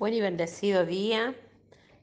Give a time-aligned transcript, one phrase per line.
[0.00, 1.34] Buen y bendecido día.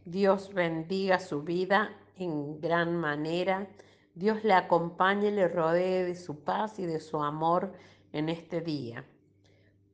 [0.05, 3.67] Dios bendiga su vida en gran manera.
[4.13, 7.73] Dios le acompañe, le rodee de su paz y de su amor
[8.13, 9.03] en este día.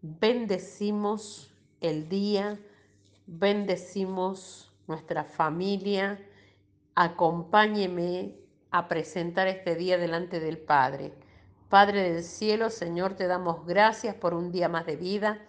[0.02, 2.59] Bendecimos el día,
[3.25, 6.20] bendecimos nuestra familia.
[6.95, 8.35] Acompáñeme
[8.71, 11.13] a presentar este día delante del Padre.
[11.70, 15.39] Padre del cielo, Señor, te damos gracias por un día más de vida.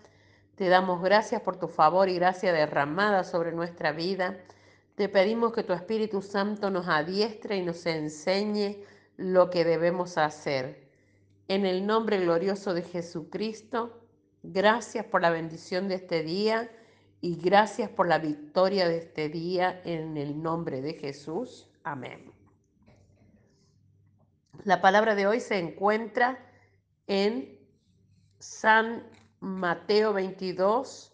[0.57, 4.38] Te damos gracias por tu favor y gracia derramada sobre nuestra vida.
[4.95, 8.84] Te pedimos que tu Espíritu Santo nos adiestre y nos enseñe
[9.16, 10.88] lo que debemos hacer.
[11.48, 14.01] En el nombre glorioso de Jesucristo,
[14.45, 16.71] gracias por la bendición de este día
[17.21, 21.68] y gracias por la victoria de este día en el nombre de Jesús.
[21.82, 22.32] Amén.
[24.62, 26.38] La palabra de hoy se encuentra
[27.09, 27.59] en
[28.38, 29.05] San
[29.45, 31.12] Mateo 22,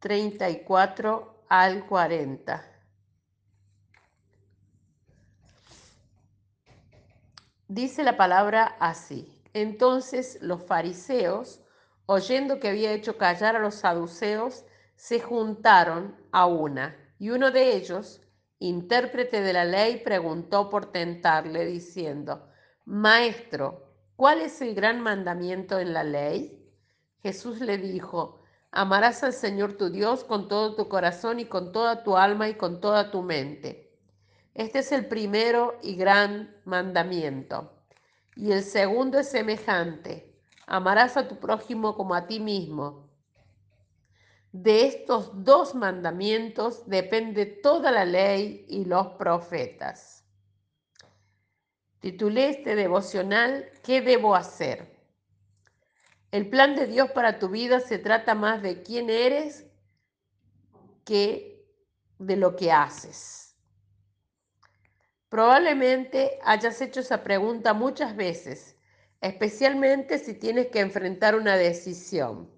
[0.00, 2.64] 34 al 40.
[7.68, 9.40] Dice la palabra así.
[9.54, 11.60] Entonces los fariseos,
[12.06, 14.64] oyendo que había hecho callar a los saduceos,
[14.96, 18.20] se juntaron a una, y uno de ellos,
[18.58, 22.48] intérprete de la ley, preguntó por tentarle, diciendo,
[22.84, 26.58] Maestro, ¿cuál es el gran mandamiento en la ley?
[27.22, 28.42] Jesús le dijo,
[28.72, 32.54] amarás al Señor tu Dios con todo tu corazón y con toda tu alma y
[32.54, 33.96] con toda tu mente.
[34.54, 37.72] Este es el primero y gran mandamiento.
[38.34, 43.08] Y el segundo es semejante, amarás a tu prójimo como a ti mismo.
[44.50, 50.24] De estos dos mandamientos depende toda la ley y los profetas.
[52.00, 54.91] Titulé este devocional ¿Qué debo hacer?
[56.32, 59.66] El plan de Dios para tu vida se trata más de quién eres
[61.04, 61.62] que
[62.18, 63.54] de lo que haces.
[65.28, 68.78] Probablemente hayas hecho esa pregunta muchas veces,
[69.20, 72.50] especialmente si tienes que enfrentar una decisión.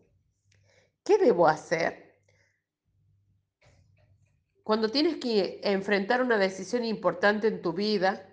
[1.04, 2.20] ¿Qué debo hacer?
[4.62, 8.24] Cuando tienes que enfrentar una decisión importante en tu vida,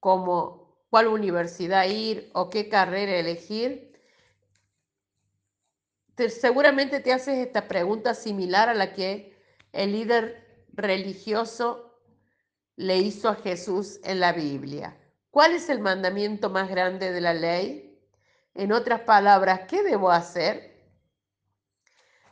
[0.00, 3.89] como cuál universidad ir o qué carrera elegir,
[6.28, 9.36] seguramente te haces esta pregunta similar a la que
[9.72, 11.98] el líder religioso
[12.76, 14.96] le hizo a Jesús en la Biblia.
[15.30, 17.98] ¿Cuál es el mandamiento más grande de la ley?
[18.54, 20.70] En otras palabras, ¿qué debo hacer?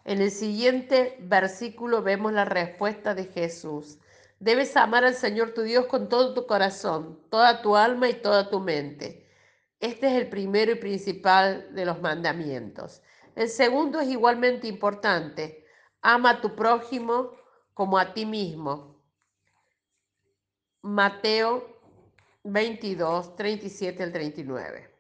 [0.05, 3.99] En el siguiente versículo vemos la respuesta de Jesús.
[4.41, 8.51] Debes amar al Señor tu Dios con todo tu corazón, toda tu alma y toda
[8.51, 9.27] tu mente.
[9.81, 13.03] Este es el primero y principal de los mandamientos.
[13.39, 15.65] El segundo es igualmente importante.
[16.03, 17.37] Ama a tu prójimo
[17.73, 19.01] como a ti mismo.
[20.83, 21.65] Mateo
[22.43, 24.93] 22, 37 al 39.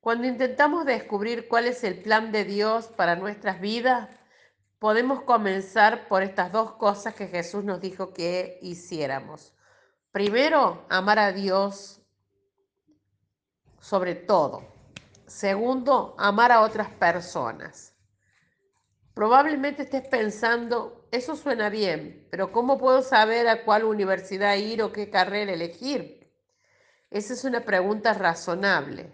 [0.00, 4.10] Cuando intentamos descubrir cuál es el plan de Dios para nuestras vidas,
[4.78, 9.54] podemos comenzar por estas dos cosas que Jesús nos dijo que hiciéramos.
[10.12, 12.02] Primero, amar a Dios
[13.80, 14.75] sobre todo.
[15.26, 17.94] Segundo, amar a otras personas.
[19.12, 24.92] Probablemente estés pensando, eso suena bien, pero ¿cómo puedo saber a cuál universidad ir o
[24.92, 26.32] qué carrera elegir?
[27.10, 29.12] Esa es una pregunta razonable.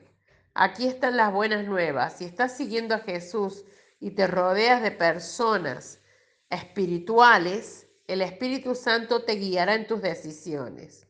[0.55, 2.19] Aquí están las buenas nuevas.
[2.19, 3.65] Si estás siguiendo a Jesús
[3.99, 6.01] y te rodeas de personas
[6.51, 11.07] espirituales, el Espíritu Santo te guiará en tus decisiones.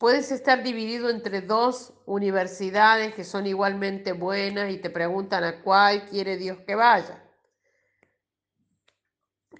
[0.00, 6.08] Puedes estar dividido entre dos universidades que son igualmente buenas y te preguntan a cuál
[6.08, 7.22] quiere Dios que vaya.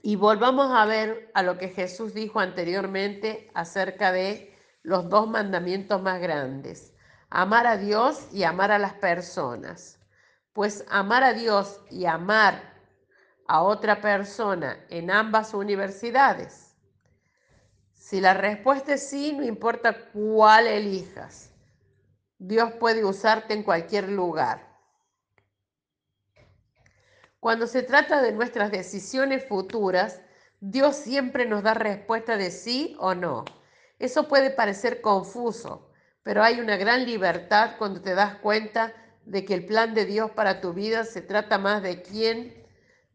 [0.02, 6.00] Y volvamos a ver a lo que Jesús dijo anteriormente acerca de los dos mandamientos
[6.00, 6.94] más grandes,
[7.28, 10.00] amar a Dios y amar a las personas.
[10.54, 12.78] Pues amar a Dios y amar
[13.46, 16.69] a otra persona en ambas universidades
[18.10, 21.52] si la respuesta es sí, no importa cuál elijas.
[22.38, 24.66] Dios puede usarte en cualquier lugar.
[27.38, 30.22] Cuando se trata de nuestras decisiones futuras,
[30.58, 33.44] Dios siempre nos da respuesta de sí o no.
[34.00, 35.92] Eso puede parecer confuso,
[36.24, 38.92] pero hay una gran libertad cuando te das cuenta
[39.24, 42.66] de que el plan de Dios para tu vida se trata más de quién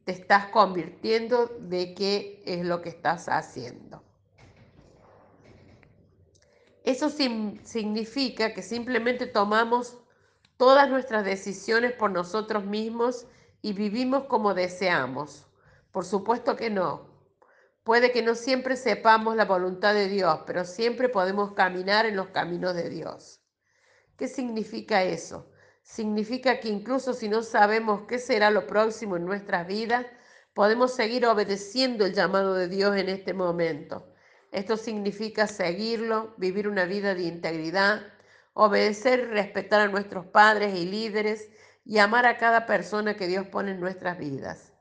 [0.06, 4.04] te estás convirtiendo, de qué es lo que estás haciendo.
[6.85, 9.97] Eso significa que simplemente tomamos
[10.55, 13.25] todas nuestras decisiones por nosotros mismos
[13.63, 15.47] y vivimos como deseamos.
[15.91, 17.09] Por supuesto que no.
[17.83, 22.27] Puede que no siempre sepamos la voluntad de Dios, pero siempre podemos caminar en los
[22.27, 23.41] caminos de Dios.
[24.15, 25.49] ¿Qué significa eso?
[25.81, 30.05] Significa que incluso si no sabemos qué será lo próximo en nuestras vidas,
[30.53, 34.07] podemos seguir obedeciendo el llamado de Dios en este momento.
[34.55, 38.03] Esto significa seguirlo, vivir una vida de integridad,
[38.53, 41.49] obedecer y respetar a nuestros padres y líderes
[41.83, 44.71] y amar a cada persona que Dios pone en nuestras vidas.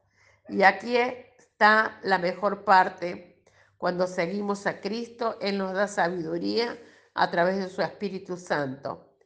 [0.48, 3.42] Y aquí está la mejor parte.
[3.76, 6.78] Cuando seguimos a Cristo, Él nos da sabiduría
[7.12, 9.16] a través de su Espíritu Santo.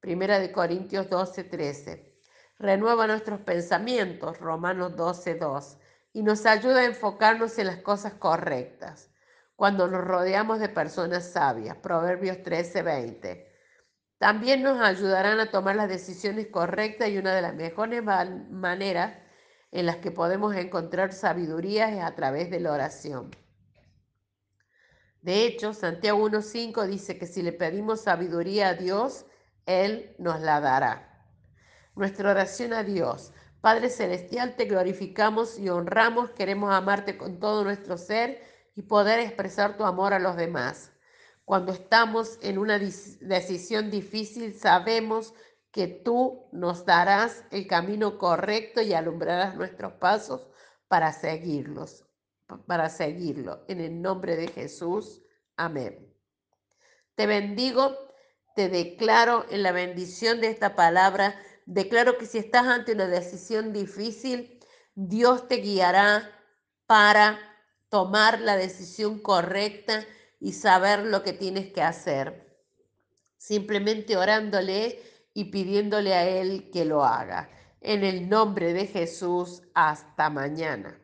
[0.00, 2.18] Primera de Corintios 12, 13.
[2.58, 5.76] Renueva nuestros pensamientos, Romanos 12, 2,
[6.14, 9.10] y nos ayuda a enfocarnos en las cosas correctas
[9.58, 13.52] cuando nos rodeamos de personas sabias, Proverbios 13, 20.
[14.16, 19.18] También nos ayudarán a tomar las decisiones correctas y una de las mejores maneras
[19.72, 23.32] en las que podemos encontrar sabiduría es a través de la oración.
[25.22, 29.26] De hecho, Santiago 1.5 dice que si le pedimos sabiduría a Dios,
[29.66, 31.26] él nos la dará.
[31.96, 33.32] Nuestra oración a Dios.
[33.60, 39.76] Padre Celestial, te glorificamos y honramos, queremos amarte con todo nuestro ser y poder expresar
[39.76, 40.92] tu amor a los demás.
[41.44, 45.34] Cuando estamos en una decisión difícil, sabemos
[45.72, 50.46] que tú nos darás el camino correcto y alumbrarás nuestros pasos
[50.86, 52.06] para seguirlos,
[52.68, 53.64] para seguirlo.
[53.66, 55.24] En el nombre de Jesús.
[55.56, 56.14] Amén.
[57.16, 57.96] Te bendigo
[58.54, 63.72] te declaro en la bendición de esta palabra, declaro que si estás ante una decisión
[63.72, 64.60] difícil,
[64.96, 66.28] Dios te guiará
[66.86, 67.47] para
[67.88, 70.04] tomar la decisión correcta
[70.40, 72.46] y saber lo que tienes que hacer.
[73.36, 75.00] Simplemente orándole
[75.34, 77.50] y pidiéndole a Él que lo haga.
[77.80, 81.00] En el nombre de Jesús, hasta mañana.